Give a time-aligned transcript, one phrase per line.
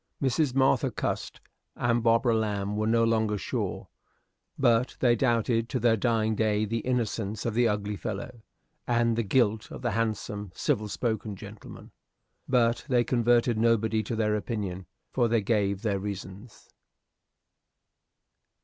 [0.19, 0.55] Mrs.
[0.55, 1.41] Martha Cust
[1.75, 3.87] and Barbara Lamb were no longer sure,
[4.57, 8.41] but they doubted to their dying day the innocence of the ugly fellow,
[8.87, 11.91] and the guilt of the handsome, civil spoken gentleman.
[12.49, 16.71] But they converted nobody to their opinion; for they gave their reasons.